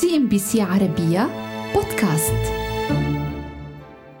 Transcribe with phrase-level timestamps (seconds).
[0.00, 1.28] CNBC عربية
[1.74, 2.52] بودكاست.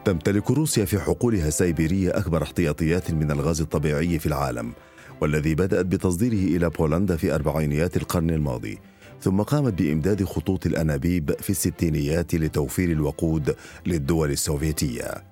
[0.04, 4.72] تمتلك روسيا في حقولها السيبيرية أكبر احتياطيات من الغاز الطبيعي في العالم
[5.20, 8.78] والذي بدأت بتصديره إلى بولندا في أربعينيات القرن الماضي
[9.20, 15.31] ثم قامت بإمداد خطوط الأنابيب في الستينيات لتوفير الوقود للدول السوفيتية.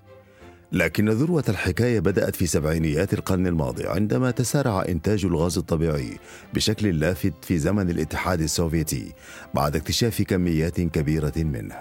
[0.73, 6.19] لكن ذروة الحكاية بدأت في سبعينيات القرن الماضي عندما تسارع إنتاج الغاز الطبيعي
[6.55, 9.13] بشكل لافت في زمن الاتحاد السوفيتي
[9.55, 11.77] بعد اكتشاف كميات كبيرة منه.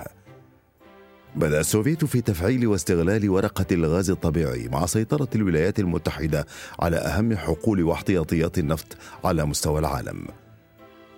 [1.35, 6.45] بدأ السوفيت في تفعيل واستغلال ورقة الغاز الطبيعي مع سيطرة الولايات المتحدة
[6.79, 10.27] على أهم حقول واحتياطيات النفط على مستوى العالم.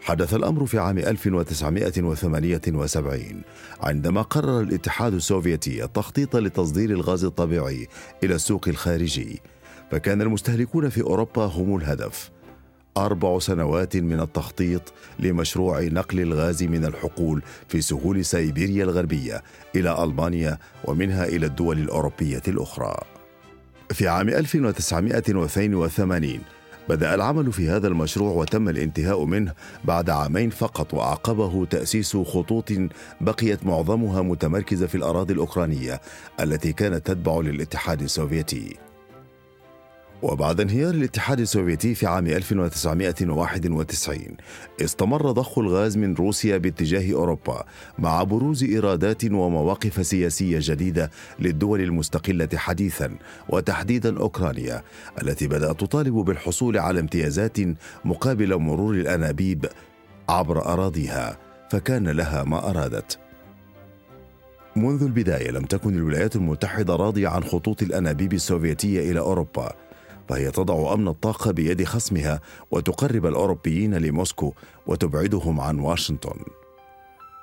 [0.02, 3.42] حدث الأمر في عام 1978
[3.82, 7.88] عندما قرر الاتحاد السوفيتي التخطيط لتصدير الغاز الطبيعي
[8.24, 9.42] إلى السوق الخارجي
[9.92, 12.32] فكان المستهلكون في أوروبا هم الهدف.
[12.98, 19.44] أربع سنوات من التخطيط لمشروع نقل الغاز من الحقول في سهول سيبيريا الغربية
[19.76, 22.98] إلى ألمانيا ومنها إلى الدول الأوروبية الأخرى.
[23.92, 26.42] في عام 1982
[26.92, 29.54] بدأ العمل في هذا المشروع وتم الانتهاء منه
[29.86, 32.72] بعد عامين فقط وأعقبه تأسيس خطوط
[33.22, 36.02] بقيت معظمها متمركزة في الأراضي الأوكرانية
[36.40, 38.91] التي كانت تتبع للاتحاد السوفيتي.
[40.24, 44.18] وبعد انهيار الاتحاد السوفيتي في عام 1991
[44.82, 47.64] استمر ضخ الغاز من روسيا باتجاه أوروبا
[48.00, 53.16] مع بروز إيرادات ومواقف سياسية جديدة للدول المستقلة حديثا
[53.50, 54.84] وتحديدا أوكرانيا
[55.22, 57.58] التي بدأت تطالب بالحصول على امتيازات
[58.06, 59.66] مقابل مرور الأنابيب
[60.30, 61.38] عبر أراضيها
[61.70, 63.20] فكان لها ما أرادت.
[64.76, 69.74] منذ البداية لم تكن الولايات المتحدة راضية عن خطوط الأنابيب السوفيتية إلى أوروبا.
[70.32, 72.42] فهي تضع أمن الطاقة بيد خصمها
[72.72, 74.54] وتقرب الأوروبيين لموسكو
[74.88, 76.40] وتبعدهم عن واشنطن.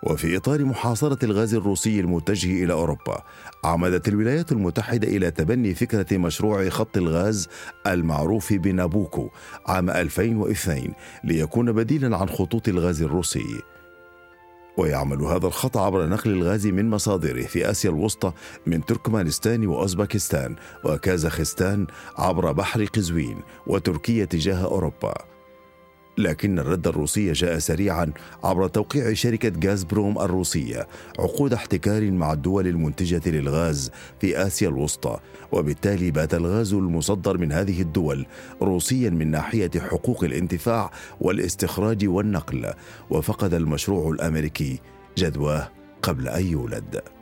[0.03, 3.23] وفي إطار محاصرة الغاز الروسي المتجه إلى أوروبا
[3.65, 7.49] عمدت الولايات المتحدة إلى تبني فكرة مشروع خط الغاز
[7.87, 9.29] المعروف بنابوكو
[9.67, 10.93] عام 2002
[11.25, 13.63] ليكون بديلا عن خطوط الغاز الروسي.
[14.79, 18.33] ويعمل هذا الخط عبر نقل الغاز من مصادره في آسيا الوسطى
[18.67, 25.38] من تركمانستان وأوزبكستان وكازاخستان عبر بحر قزوين وتركيا تجاه أوروبا.
[26.19, 28.13] لكن الرد الروسي جاء سريعا
[28.45, 33.91] عبر توقيع شركة غازبروم الروسية عقود احتكار مع الدول المنتجة للغاز
[34.21, 35.19] في آسيا الوسطى
[35.53, 38.27] وبالتالي بات الغاز المصدر من هذه الدول
[38.63, 40.91] روسيا من ناحية حقوق الانتفاع
[41.21, 42.73] والاستخراج والنقل
[43.11, 44.81] وفقد المشروع الأمريكي
[45.19, 45.69] جدواه
[46.03, 47.18] قبل أن يولد.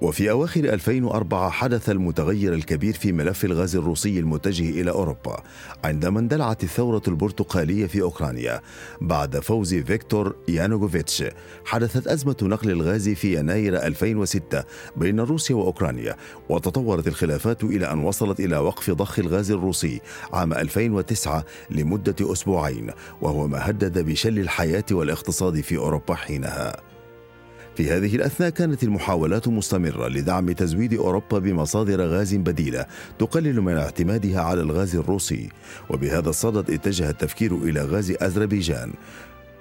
[0.00, 5.42] وفي أواخر 2004 حدث المتغير الكبير في ملف الغاز الروسي المتجه إلى أوروبا
[5.84, 8.60] عندما اندلعت الثورة البرتقالية في أوكرانيا
[9.00, 11.24] بعد فوز فيكتور يانوغوفيتش.
[11.64, 14.64] حدثت أزمة نقل الغاز في يناير 2006
[14.96, 16.16] بين روسيا وأوكرانيا
[16.48, 20.00] وتطورت الخلافات إلى أن وصلت إلى وقف ضخ الغاز الروسي
[20.32, 22.90] عام 2009 لمدة أسبوعين
[23.22, 26.93] وهو ما هدد بشل الحياة والاقتصاد في أوروبا حينها.
[27.76, 32.86] في هذه الأثناء كانت المحاولات مستمرة لدعم تزويد أوروبا بمصادر غاز بديلة
[33.18, 35.48] تقلل من اعتمادها على الغاز الروسي.
[35.90, 38.92] وبهذا الصدد اتجه التفكير إلى غاز أذربيجان.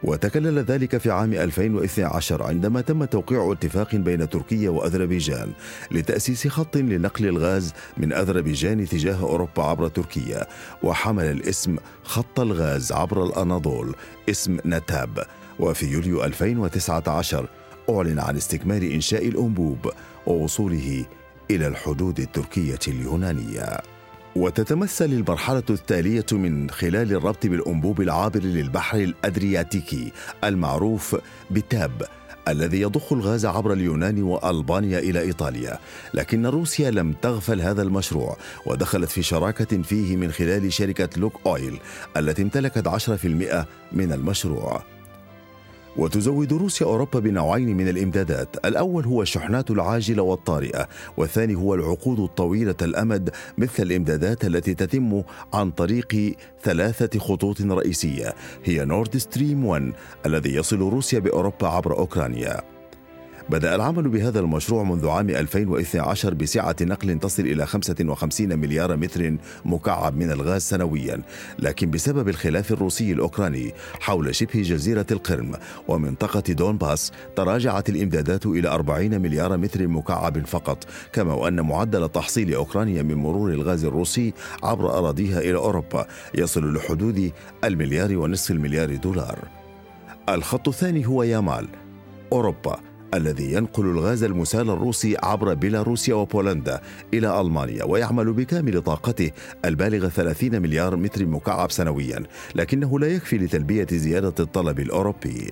[0.03, 5.51] وتكلل ذلك في عام 2012 عندما تم توقيع اتفاق بين تركيا وأذربيجان
[5.91, 10.47] لتأسيس خط لنقل الغاز من أذربيجان تجاه أوروبا عبر تركيا.
[10.83, 13.95] وحمل الاسم خط الغاز عبر الأناضول
[14.29, 15.23] اسم نتاب.
[15.59, 17.49] وفي يوليو 2019
[17.89, 19.91] أعلن عن استكمال إنشاء الأنبوب
[20.27, 21.05] ووصوله
[21.51, 23.77] إلى الحدود التركية اليونانية.
[24.35, 30.11] وتتمثل المرحلة التالية من خلال الربط بالأنبوب العابر للبحر الأدرياتيكي
[30.43, 31.15] المعروف
[31.51, 32.03] بتاب
[32.47, 35.79] الذي يضخ الغاز عبر اليونان وألبانيا إلى إيطاليا،
[36.13, 41.79] لكن روسيا لم تغفل هذا المشروع ودخلت في شراكة فيه من خلال شركة لوك أويل
[42.17, 44.83] التي امتلكت 10% من المشروع.
[45.97, 50.87] وتزود روسيا أوروبا بنوعين من الإمدادات، الأول هو الشحنات العاجلة والطارئة،
[51.17, 55.23] والثاني هو العقود الطويلة الأمد مثل الإمدادات التي تتم
[55.53, 58.33] عن طريق ثلاثة خطوط رئيسية،
[58.63, 59.93] هي نورد ستريم 1
[60.25, 62.72] الذي يصل روسيا بأوروبا عبر أوكرانيا.
[63.49, 70.15] بدأ العمل بهذا المشروع منذ عام 2012 بسعة نقل تصل إلى 55 مليار متر مكعب
[70.15, 71.21] من الغاز سنويا.
[71.59, 75.51] لكن بسبب الخلاف الروسي الأوكراني حول شبه جزيرة القرم
[75.87, 83.03] ومنطقة دونباس تراجعت الإمدادات إلى 40 مليار متر مكعب فقط كما وأن معدل تحصيل أوكرانيا
[83.03, 87.31] من مرور الغاز الروسي عبر أراضيها إلى أوروبا يصل لحدود
[87.63, 89.39] المليار ونصف المليار دولار.
[90.29, 91.67] الخط الثاني هو يامال
[92.33, 92.92] أوروبا.
[93.13, 96.81] الذي ينقل الغاز المسال الروسي عبر بيلاروسيا وبولندا
[97.13, 99.31] إلى ألمانيا ويعمل بكامل طاقته
[99.65, 102.23] البالغة 30 مليار متر مكعب سنويا
[102.55, 105.51] لكنه لا يكفي لتلبية زيادة الطلب الأوروبي.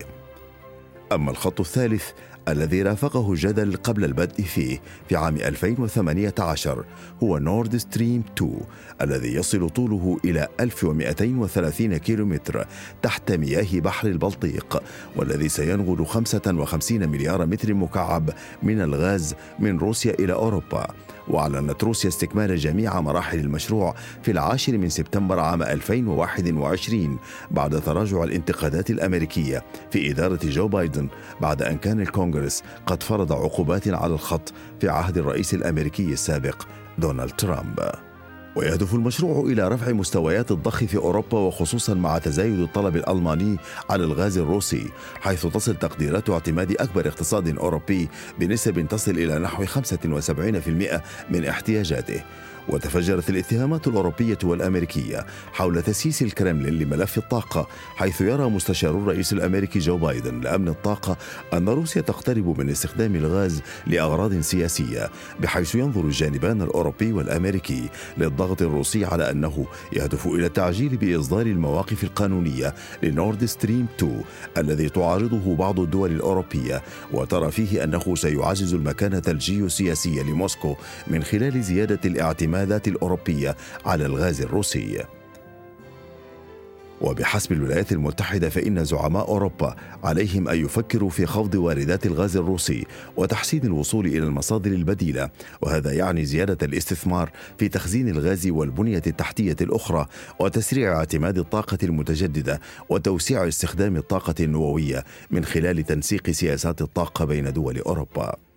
[1.11, 2.03] أما الخط الثالث
[2.47, 6.85] الذي رافقه الجدل قبل البدء فيه في عام 2018
[7.23, 8.57] هو Nord Stream 2
[9.01, 12.67] الذي يصل طوله إلى 1230 كيلومتر
[13.01, 14.83] تحت مياه بحر البلطيق
[15.15, 18.29] والذي سينقل 55 مليار متر مكعب
[18.63, 20.87] من الغاز من روسيا إلى أوروبا.
[21.27, 27.19] وأعلنت روسيا استكمال جميع مراحل المشروع في العاشر من سبتمبر عام 2021
[27.51, 31.07] بعد تراجع الانتقادات الأمريكية في إدارة جو بايدن
[31.41, 36.63] بعد أن كان الكونغرس قد فرض عقوبات على الخط في عهد الرئيس الأمريكي السابق
[36.97, 38.10] دونالد ترامب.
[38.55, 43.57] ويهدف المشروع إلى رفع مستويات الضخ في أوروبا وخصوصا مع تزايد الطلب الألماني
[43.89, 44.89] على الغاز الروسي
[45.21, 48.09] حيث تصل تقديرات اعتماد أكبر اقتصاد أوروبي
[48.39, 49.81] بنسب تصل إلى نحو 75%
[51.29, 52.21] من احتياجاته.
[52.69, 59.97] وتفجرت الاتهامات الأوروبية والأمريكية حول تسييس الكرملين لملف الطاقة حيث يرى مستشار الرئيس الأمريكي جو
[59.97, 61.17] بايدن لأمن الطاقة
[61.53, 65.09] أن روسيا تقترب من استخدام الغاز لأغراض سياسية
[65.39, 72.73] بحيث ينظر الجانبان الأوروبي والأمريكي للضغط الروسي على أنه يهدف إلى التعجيل بإصدار المواقف القانونية
[73.03, 74.21] لنورد ستريم 2
[74.57, 76.81] الذي تعارضه بعض الدول الأوروبية
[77.13, 80.75] وترى فيه أنه سيعزز المكانة الجيوسياسية لموسكو
[81.07, 83.55] من خلال زيادة الاعتماد الاعتمادات الأوروبية
[83.85, 85.03] على الغاز الروسي.
[87.01, 92.85] وبحسب الولايات المتحدة فإن زعماء أوروبا عليهم أن يفكروا في خفض واردات الغاز الروسي
[93.17, 95.29] وتحسين الوصول إلى المصادر البديلة.
[95.61, 100.05] وهذا يعني زيادة الاستثمار في تخزين الغاز والبنية التحتية الأخرى
[100.39, 102.59] وتسريع اعتماد الطاقة المتجددة
[102.89, 108.50] وتوسيع استخدام الطاقة النووية من خلال تنسيق سياسات الطاقة بين دول أوروبا.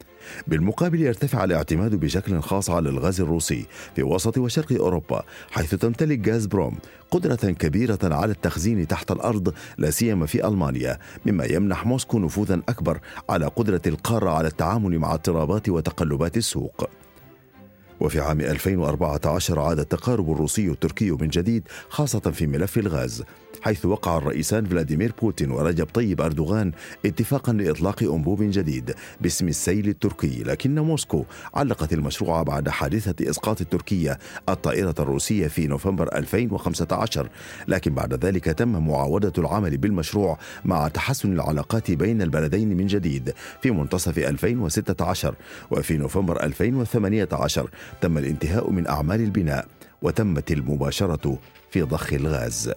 [0.46, 3.66] بالمقابل يرتفع الاعتماد بشكل خاص على الغاز الروسي
[3.96, 6.78] في وسط وشرق أوروبا حيث تمتلك غاز بروم
[7.10, 13.00] قدرة كبيرة على التخزين تحت الأرض لا سيما في ألمانيا مما يمنح موسكو نفوذا أكبر
[13.28, 16.88] على قدرة القارة على التعامل مع اضطرابات وتقلبات السوق.
[18.00, 23.24] وفي عام 2014 عاد التقارب الروسي التركي من جديد خاصة في ملف الغاز
[23.64, 26.72] حيث وقع الرئيسان فلاديمير بوتين ورجب طيب أردوغان
[27.06, 31.24] اتفاقا لإطلاق أنبوب جديد باسم السيل التركي لكن موسكو
[31.54, 34.18] علقت المشروع بعد حادثة إسقاط التركية
[34.48, 37.28] الطائرة الروسية في نوفمبر 2015
[37.68, 43.70] لكن بعد ذلك تم معاودة العمل بالمشروع مع تحسن العلاقات بين البلدين من جديد في
[43.70, 45.34] منتصف 2016
[45.70, 47.70] وفي نوفمبر 2018
[48.00, 49.66] تم الانتهاء من أعمال البناء
[50.02, 51.38] وتمت المباشرة
[51.70, 52.72] في ضخ الغاز.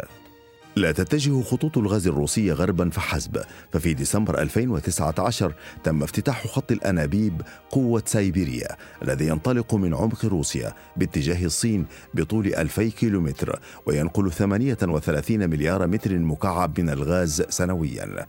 [0.77, 3.41] لا تتجه خطوط الغاز الروسية غربا فحسب.
[3.73, 5.53] ففي ديسمبر 2019
[5.83, 8.67] تم افتتاح خط الأنابيب قوة سيبيريا
[9.01, 16.79] الذي ينطلق من عمق روسيا باتجاه الصين بطول 2000 كيلومتر وينقل 38 مليار متر مكعب
[16.79, 18.25] من الغاز سنويا.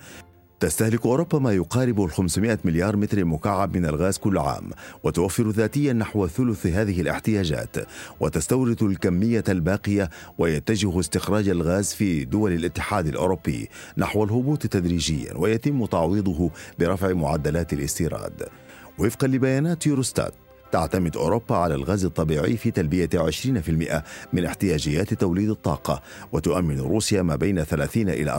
[0.61, 4.71] تستهلك أوروبا ما يقارب ال 500 مليار متر مكعب من الغاز كل عام
[5.03, 7.77] وتوفر ذاتيا نحو ثلث هذه الاحتياجات
[8.21, 16.51] وتستورد الكمية الباقية ويتجه استخراج الغاز في دول الاتحاد الأوروبي نحو الهبوط تدريجيا ويتم تعويضه
[16.79, 18.49] برفع معدلات الاستيراد.
[18.99, 20.35] وفقا لبيانات يوروستات
[20.73, 27.37] تعتمد أوروبا على الغاز الطبيعي في تلبية 20% من احتياجيات توليد الطاقة وتؤمن روسيا ما
[27.37, 28.31] بين 30 إلى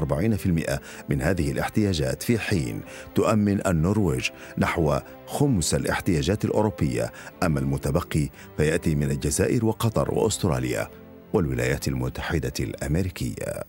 [0.72, 2.82] 40% من هذه الاحتياجات في حين
[3.16, 7.12] تؤمن النرويج نحو خمس الاحتياجات الأوروبية.
[7.44, 10.90] أما المتبقي فيأتي من الجزائر وقطر وأستراليا
[11.34, 13.64] والولايات المتحدة الأمريكية.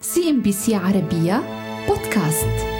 [0.00, 1.42] CNBC عربية
[1.88, 2.74] بودكاست.